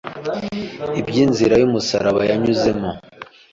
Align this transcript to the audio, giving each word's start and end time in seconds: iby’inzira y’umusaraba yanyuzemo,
iby’inzira 0.99 1.55
y’umusaraba 1.57 2.21
yanyuzemo, 2.29 2.89